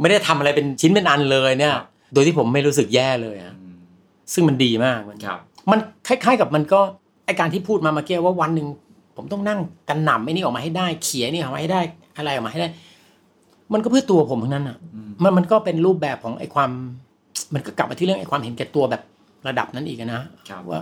[0.00, 3.74] ไม่ได้ทำอะไรเป็นชิ้นเป็นอันเลยเนี่ยครับโดยที่ผมไม่รู้สึกแย่เลยอะอืม
[4.32, 5.38] ซึ่งมันดีมากมันครับ
[5.70, 5.78] มัน
[6.08, 6.80] คล้าย ๆ กับมันก็
[7.26, 8.66] ไอการที่พูดมาเมื่อกี้ว่าวันหนึ่ง
[9.16, 11.80] ผมต้องนั่งกันหนำไอ้นี่ออกมาให้ได้ เขียนนี่ออกมาให้ได้
[12.16, 12.68] อะไรออกมาให้ได้
[13.72, 16.70] มันก็เพื่อตัวผมทั้งนั้นอะอืมมันมันก็เป็นรูปแบบของไอความ
[17.54, 19.02] มันก็กลับมาที่เรื่องไอความเห็นแก่ตัวแบบ
[19.48, 20.80] ระดับนั้นอีกอะนะครับว่า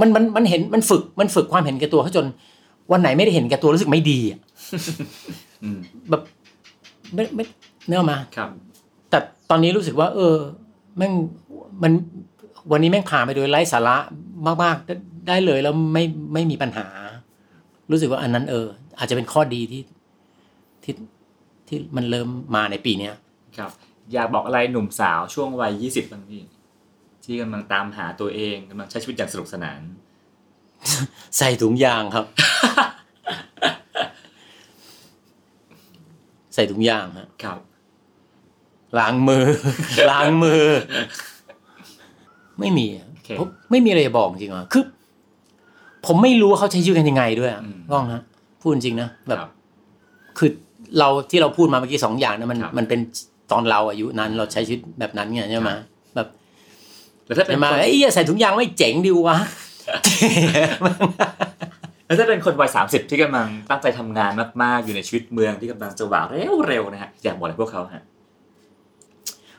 [0.00, 2.26] มันมันมันเห็นมันฝึกมันฝึกความเห็นแก่ตัวเขาจน
[2.92, 4.40] วันไหนไม่ได้เห็นแก่ตัวรู้สึกไม่ดีอะ
[5.64, 5.78] อืม
[6.10, 6.22] แบบ
[7.14, 7.44] ไม่ไม่
[7.86, 8.48] เนื้ออกมาครับ
[9.10, 9.18] แต่
[9.50, 10.36] ตอนนี้รู้สึกว่า เออ
[10.96, 11.12] แม่ง
[11.82, 11.92] มัน
[12.72, 13.96] วันนี้แม่งผ่านไปโดยไร้สาระ
[14.62, 14.94] มากๆได้
[15.28, 16.86] ได้เลยแล้วไม่ไม่มีปัญหา
[17.90, 18.66] รู้สึกว่าอันนั้นเออ
[18.98, 19.82] อาจจะเป็นข้อดีที่
[20.82, 20.92] ที่
[21.68, 23.14] ที่มันเริ่มมาในปีเนี้ย
[23.58, 23.70] ครับ
[24.12, 26.42] อยากบอกอะไรหนุ่มสาวช่วงวัยยี่สิบบ้างพี่
[27.24, 29.80] ที่กำลังตามหาตัวเองกำลังใช้ชีวิตอย่างสนุกสนาน
[31.38, 32.26] ใส่ถุงยางครับ
[36.54, 37.58] ใส่ถุงยางฮะครับ
[38.98, 39.44] ล้างมือ
[40.10, 40.64] ล้างมือ
[42.60, 44.84] ไม่มีอะโอเคผมไม่มีอะไรจะบอกจริงๆอะคือ
[46.06, 48.22] ผมไม่รู้ว่าเขาใช้ชีวิตกันยังไงด้วยอะอืมก้องนะ
[48.60, 49.50] พูดจริงนะแบบครับ
[50.38, 50.50] คือ
[50.98, 53.00] เราที่เราพูดมาเมื่อกี้สองอย่างนะมันครับมันเป็น
[53.52, 55.82] ตอนเราอายุนั้นเราใช้ชีวิตแบบนั้นไงใช่ไหมครับ
[56.14, 56.28] แบบ
[57.26, 59.38] แล้วถ้าเป็นจะมาคนไอ้ยอย่าใส่ถุงยางไม่เจ๋งดิวะ
[62.06, 66.22] แล้วถ้าเป็นคนวัยสามสิบที่กำลังตั้งใจทำงานมากๆ อยู่ในชีวิตเมืองที่กำลังจะหวา
[66.66, 68.04] เร็วๆนะฮะอยากบอกอะไรพวกเขาฮะ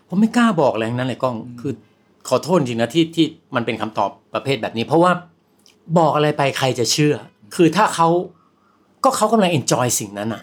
[0.08, 1.74] ผมไม่กล้าบอกอะไรทั้งนั้นเลยกล้องคือ
[2.30, 5.12] ขอโทษจริงนะที่ที่มันเป็นคำตอบประเภทแบบนี้ เพราะว่า
[5.98, 7.16] บอกอะไรไปใครจะเชื่อ
[7.56, 8.08] คือถ้าเขา
[9.04, 10.42] ก็เขากำลังเอนจอยสิ่งนั้นอะ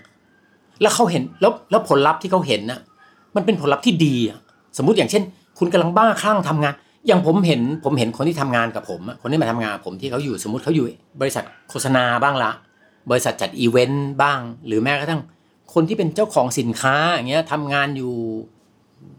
[0.82, 2.80] แล้วเขาเห็นแล้วแล้วผลลัพธ์ที่เขาเห็นน่ะ
[3.36, 4.38] มันเป็นผลลัพธ์ที่ดีอะ
[4.78, 5.22] สมมุติอย่างเช่น
[5.58, 6.74] คุณกำลังบ้าคลั่งทำงาน
[7.06, 10.86] อย่างผมเห็นผมเห็นคนที่ทำงานกับผมคนที่มาทำงานผมที่เขาอยู่สมมติเขาอยู่
[11.20, 12.50] บริษัทโฆษณาบ้างละ
[13.10, 15.22] บริษัทจัดอีเวนต์บ้าง หรือแม้กระทั่ง
[15.74, 18.14] คนที่เป็นเจ้าของสินค้าอย่างเงี้ยทำงานอยู่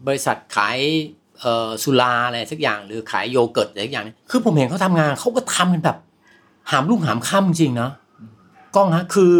[0.06, 0.78] บริษัทขาย
[1.82, 5.96] สุราอะไรสักอย่าง หรือขายโยเกิร์ตอะไรสักอย่างนี่ยคือผมเห็นเขาทำงานเขาก็ทำกันแบบ
[6.70, 7.90] หามลุ่งหามค่ำจริงนะ
[8.76, 9.32] กล้องฮะคือ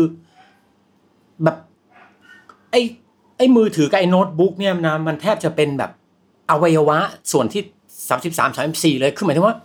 [1.45, 1.57] แบบ
[2.71, 2.81] ไอ้
[3.39, 5.91] ไอ้มือถือกับไอ้โน้ตบุ๊กเนี่ยนะมันแทบจะเป็นแบบ
[6.51, 6.99] อวัยวะ
[7.33, 7.63] ส่วนที่
[8.09, 9.57] สามสิบสามสามสี่เลยคือหมายถึงว่า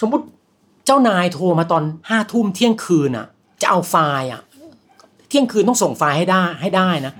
[0.00, 0.24] สมมุติ
[0.86, 3.26] เจ้านายโทรมาตอนห้าทุ่มเที่ยงคืนอะ
[3.62, 4.42] จะเอาไฟล์อะ
[5.28, 7.12] เที่ยงคืนต้องส่งไฟล์ให้ได้ให้ได้นะ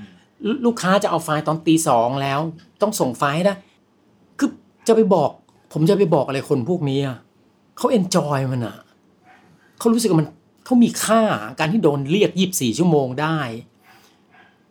[0.46, 2.38] ลูลูกค้าจะเอาไฟล์ตอนตีสองแล้ว
[2.82, 3.54] ต้องส่งไฟล์ให้ได้
[4.38, 4.50] คือ
[4.88, 5.30] จะไปบอก
[5.72, 7.16] ผมจะไปบอกอะไรคนพวกนี้อะ
[7.76, 8.76] เขา enjoy มันอะ
[9.78, 10.28] เขารู้สึกว่ามัน
[10.64, 11.22] เขามีค่า
[11.58, 13.38] การที่โดนเรียกยี่สิบสี่ชั่วโมงได้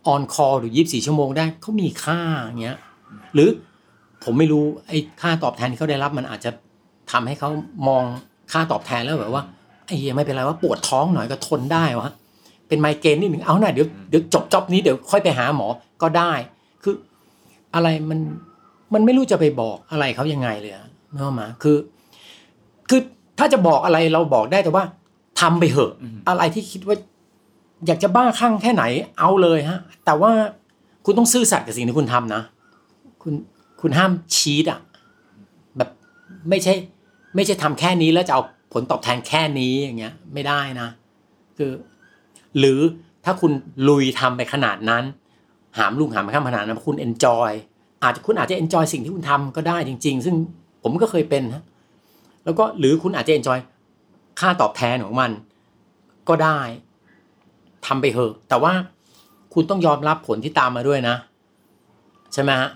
[0.09, 2.77] on call หรือยี่สิบสี่ชั่วโมงได้เขามีค่าอย่างเงี้ย
[3.33, 3.49] หรือ
[4.23, 6.51] ผมไม่รู้ไอ้ค่าตอบแทนที่เขาได้รับมันอาจจะ
[7.11, 7.49] ทำให้เขา
[7.87, 8.03] มอง
[8.51, 9.43] ค่าตอบแทนแล้วแบบว่า
[9.85, 12.09] ไอ้เหี้ยไม่เป็นไรว่าปวดท้องหน่อยก็ทนได้วะ
[12.67, 15.67] เป็นไมเกรนนิดหนึ่งเอาหน่อยเดี๋ยวเดี๋ยวจบจอบนี้เดี๋ยวค่อยไปหาหมอ
[16.01, 16.31] ก็ได้
[16.83, 16.95] คือ
[17.75, 18.19] อะไรมัน
[18.93, 21.77] มันไม่รู้จะไปบอกอะไรเขายังไงเลยอะเนกอะมาคือ
[22.89, 23.01] คือ
[23.39, 24.83] ถ้าจะบอกอะไรเราบอกได้แต่ว่า
[25.39, 26.95] ทำไปเหอะอืมอะไรที่คิดว่า
[27.87, 28.83] อยากจะบ้าคลั่งแค่ไหน
[29.19, 30.31] เอาเลยฮะ แต่ว่า
[31.05, 32.41] คุณต้องซื่อสัตย์กับสิ่งที่คุณทำนะ
[33.23, 33.33] คุณ
[33.81, 34.79] คุณห้ามชีตอะ
[35.77, 35.89] แบบ
[36.49, 36.73] ไม่ใช่
[37.35, 38.41] ไม่ใช่ทำแค่นี้แล้วจะเอา
[38.73, 40.87] ผลตอบแทนแค่นี้อย่างเงี้ย ไม่ได้นะ
[41.57, 41.71] คือ
[42.59, 42.79] หรือ
[43.25, 43.51] ถ้าคุณ
[43.87, 45.03] ลุยทำไปขนาดนั้น
[45.77, 47.51] หามลุงหามข้ามขนาดนั้นคุณเอนจอย
[48.03, 50.35] อาจจะคุณอาจจะเอนจอยสิ่งที่คุณทำก็ได้จริง ๆ ซึ่ง
[50.83, 51.63] ผมก็เคยเป็นฮะ
[52.45, 53.59] แล้วก็หรือคุณอาจจะเอนจอย
[54.39, 55.31] ค่าตอบแทนของมัน
[56.29, 56.59] ก็ได้
[57.87, 58.73] ทำไปเถอะ แต่ว่า
[59.53, 61.15] คุณต้องยอมรับผลที่ตามมาด้วยนะ
[62.33, 62.69] ใช่ไหมฮะ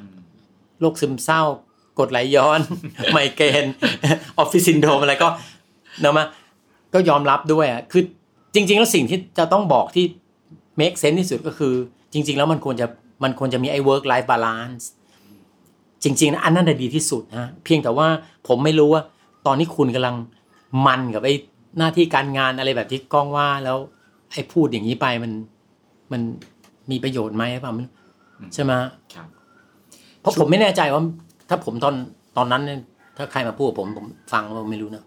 [0.80, 1.42] โรคซึมเศร้า
[2.00, 2.60] กดไหลย้อน
[3.14, 3.66] ไมเกรน
[4.38, 5.28] ออฟฟิศซินโดมอะไรก็
[6.02, 6.26] เนอะมา
[6.94, 8.04] ก็ยอมรับด้วยอะคือ
[8.54, 10.06] จริง ๆ แล้วสิ่งที่จะต้องบอกที่
[10.80, 11.74] make sense ที่สุดก็คือ
[12.14, 12.88] จริง ๆ แล้วมันควรจะ
[13.24, 14.84] มันควรจะมีไอ้ work life balance
[16.04, 18.08] จริงๆนะอันนั้นน่ะดีที่สุดฮะเพียงแต่ว่า
[18.48, 19.02] ผมไม่รู้ว่า
[19.46, 20.16] ตอนนี้คุณกำลัง
[20.86, 21.34] มันกับไอ้
[21.78, 23.78] หน้าที่การงานอะไรแบบที่ก้องว่าแล้ว
[24.34, 25.32] ไอ้พูดอย่างนี้ไปมัน
[26.12, 26.22] มัน
[26.92, 27.94] มีประโยชน์ไหมหรือเปล่าไม่รู้
[28.54, 28.72] ใช่ไหม
[29.14, 29.28] ครับ
[30.22, 31.02] เพราะผมไม่แน่ใจว่า
[31.50, 31.96] ถ้าผมตอน
[32.38, 32.80] ตอนนั้นเนี่ย
[33.18, 35.04] ถ้าใครมาพูดกับผมผมฟังว่าไม่รู้นะ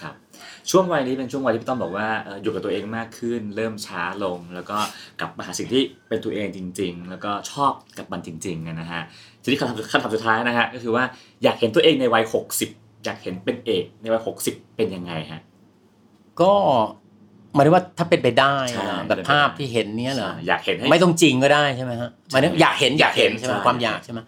[0.00, 0.14] ครับ
[0.70, 4.76] ช่วงวัยนี้เป็นช่วงวัยที่พี่ต้อมบอกว่าเอ่ออยู่กับตัวเองมากขึ้น เริ่มช้าลง แล้วก็
[5.20, 9.02] กลับมาหาสิ่งที่เป็นตัวเองจริง ๆ แล้วก็ชอบกับมันจริงๆนะฮะ
[9.42, 11.04] ทีนี้คำถามคำถามสุดท้ายนะฮะก็คือว่า
[11.42, 12.24] อยากเห็นตัวเองในวัย
[12.64, 15.40] 60อยากเห็นเป็นเอกในวัย60เป็นยังไงฮะ
[16.40, 16.70] ก็ห
[17.58, 24.20] มายถึงว่าถ้าเป็นไปได้ใช่นะแบบภาพที่เห็นเนี้ยเหรออยากเห็นให้ไม่ต้องจริงก็ได้ใช่ไหมฮะหมายถึงอยากเห็นอยากเห็นใช่ใช่ไหมใช่ความอยากใช่ไหม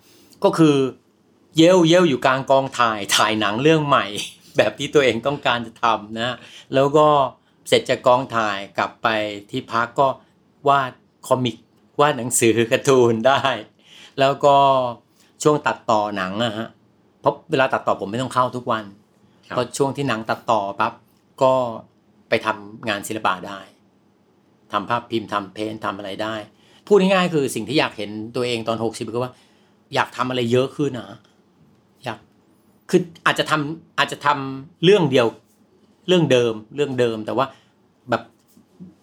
[0.44, 0.76] ก็คือ
[1.56, 4.06] เย้วเย้วอยู่กลางกองถ่ายถ่ายหนังเรื่องใหม่
[4.56, 6.36] แบบที่ตัวเองต้องการจะทำนะ
[6.74, 7.06] แล้วก็
[7.68, 9.08] เสร็จจากกองถ่ายกลับไป
[9.50, 10.08] ที่พักก็
[10.68, 10.92] วาด
[11.26, 11.56] คอมิก
[12.00, 13.40] วาดหนังสือการ์ตูนได้
[14.20, 14.56] แล้วก็
[15.42, 16.68] ช่วงตัดต่อหนังอะฮะ
[17.20, 18.84] เพราะเวลาตัดต่อผมไม่ต้องเข้าทุกวัน
[19.48, 20.92] ครับพอช่วงที่หนังตัดต่อปั๊บ
[21.42, 21.54] ก็
[22.30, 23.60] ไปทำงานศิลปะได้
[24.72, 26.34] ทำภาพพิมพ์ทำเพนท์ทำอะไรได้
[26.86, 29.32] พูดง่ายๆคือสิ่งที่อยากเห็นตัวเองตอนหกสิบก็ว่า
[29.94, 31.18] อยากทำอะไรเยอะขึ้นนะ
[32.04, 32.18] อยาก
[32.90, 35.26] คืออาจจะทำอาจจะทำเรื่องเดียว
[36.08, 37.46] เรื่องเดิมเรื่องเดิมแต่ว่า
[38.10, 38.22] แบบ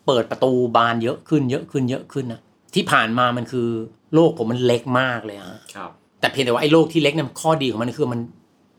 [0.06, 2.42] เปิดประตูบานเยอะขึ้นเยอะขึ้นเยอะขึ้นนะ
[2.76, 3.68] ที่ผ่านมามันคือ
[4.14, 8.20] โลกผมมันเล็กมากเลยฮะครับ แต่เพียงแต่ว่าไอ้โลกที่เล็กเนี่ยข้อดีของมันคือมัน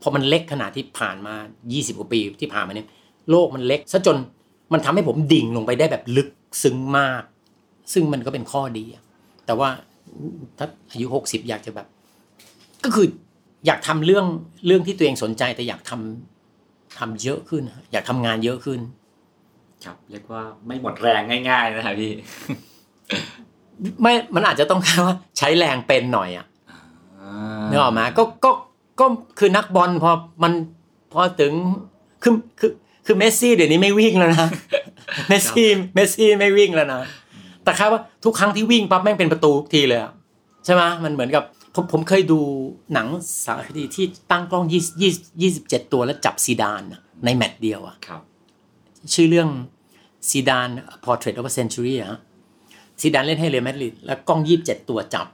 [0.03, 1.35] พอมันเล็กขนาดที่ผ่านมา
[1.67, 2.89] 20กว่าปีที่ผ่านมาเนี่ย
[3.31, 4.17] โลกมันเล็กซะจน
[4.73, 6.29] มันทำให้ผมดิ่งลงไปได้แบบลึก
[6.63, 7.23] ซึ้งมาก
[7.93, 9.03] ซึ่งมันก็เป็นข้อดีอะ
[9.47, 9.69] แต่ว่า
[10.59, 11.87] ถ้าอายุ60อยากจะแบบ
[12.85, 13.07] ก็คือ
[13.67, 14.27] อยากทำเรื่อง
[14.67, 18.81] เรื่องที่ตัวเองสนใจแต่อยากทำทำเยอะขึ้นอะอยากทำงานเยอะขึ้น
[19.85, 22.13] ครับ เรียกว่าไม่หมดแรงง่าย ๆ นะฮะพี่
[24.03, 26.47] ไม่มันอาจจะต้องแค่ว่าใช้แรงเป็นหน่อยอะ
[27.71, 28.51] นึกออกไหมก็ก็
[29.01, 29.07] ก็
[29.39, 30.11] คือนักบอลพอ
[30.43, 30.53] มัน
[31.13, 31.53] พอถึง
[32.23, 32.73] คือคือ
[33.11, 34.49] คือเมสซี่เดี๋ยวนี้ไม่วิ่งแล้วนะ
[35.29, 37.01] เมสซี่เมสซี่ไม่วิ่งแล้วนะ
[37.64, 40.12] แต่ครับว่าทุกครั้งที่วิ่งปั๊บแม่งเป็นประตูทุกทีเลยอะ
[40.64, 41.42] ใช่ไหมมันเหมือนกับ
[41.75, 42.40] ผมผมเคยดู
[42.94, 43.07] หนัง
[43.44, 48.21] สารคดีที่ตั้งกล้องยี่ยี่ยี่สิบเจ็ดตัวแล้วจับซีดานอะในแมตช์เดียวอะครับ
[49.14, 49.49] ชื่อเรื่อง
[50.29, 50.68] ซีดาน
[51.05, 52.18] Portrait of a Century อะฮะ
[53.01, 55.27] ซีดานเล่นให้เรอัลมาดริดแล้วกล้องยี่สิบเจ็ดตัวจับ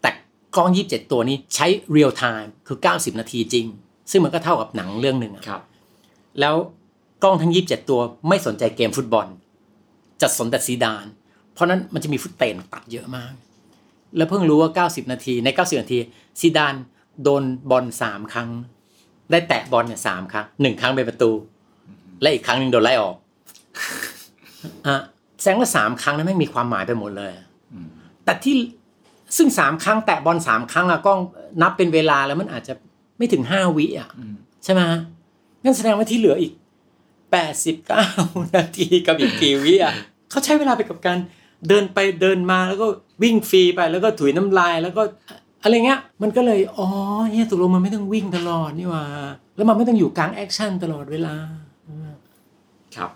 [0.00, 0.10] แต่
[0.56, 3.66] กล้องยี่สิบเจ็ดตัวนี้ใช้ real time คือเก้าสิบนาทีจริง
[4.10, 5.62] ซึ่งมันก็เท่ากับหนังเรื่องหนึ่งอะครับ
[6.40, 6.54] แล้ว
[7.24, 9.26] กล้องทั้งยี่สิบเจ็ดตัวไม่สนใจเกมฟุตบอล
[10.20, 11.04] จะสนแต่ซีดาน
[11.54, 13.32] เพราะนั้นมันจะมี footage ตัดเยอะมาก
[14.16, 15.98] แล้วเพิ่งรู้ว่า 90 นาทีใน 90 นาที
[16.40, 16.74] ซีดาน
[17.22, 18.48] โดนบอลสามครั้ง
[19.30, 21.30] ได้แตะบอลเนี่ยสามครั้งหนึ่งครั้งเป็นประตู
[22.22, 23.16] และอีกครั้งหนึ่งโดนไล่ออก
[24.86, 24.96] อะ
[25.40, 27.32] แสดงว่าสามครั้งนั้นไม่งมีความหมายไปหมดเลย
[27.72, 27.88] อืม
[28.24, 28.54] แต่ที่
[29.36, 31.18] ซึ่งสามครั้งแตะบอลสามครั้งอะกล้อง
[31.62, 32.74] นับเป็นเวลาแล้วมันอาจจะ
[33.18, 34.34] ไม่ถึงห้าวิอะอืม
[34.64, 34.80] ใช่ไหม
[35.62, 36.52] งั้นแสดงว่าที่เหลืออีก
[37.34, 38.06] แปดสิบเก้า
[38.56, 39.94] นาทีกับอีกกี่วิอะ
[40.30, 41.18] เขาใช้เวลาไปกับการ
[41.68, 42.86] เดินไปเดินมาแล้วก็
[43.22, 45.02] วิ่งฟรีไปแล้วก็ถุยน้ำลายแล้วก็
[45.62, 46.86] อะไรเงี้ยมันก็เลยอ๋อ
[47.30, 49.04] เฮ้ยตกลงมันไม่ต้องวิ่งตลอดนี่หว่า
[49.56, 51.34] แล้วมันไม่ต้องอยู่กลาง action ตลอดเวลา
[52.96, 53.10] ครับ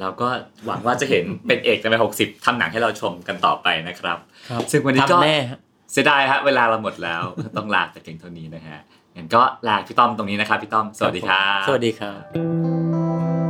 [0.00, 0.28] แล้วก็
[0.66, 4.18] หวังว่าจะเห็นเป็นเอกในวัยหกสิบทำหนังให้เราชมกันต่อไปนะครับ
[4.50, 5.58] ครับซึ่งวันนี้ก็ทำแน่ฮะ
[5.92, 7.22] เสียดายฮะเวลาเราหมดแล้ว
[7.56, 8.78] ต้องลาแต่เพียงเท่านี้นะฮะ
[9.16, 13.49] งั้นก็ลาพี่ต้อมตรงนี้นะครับพี่ต้อมสวัสดีครับ สวัสดีครับ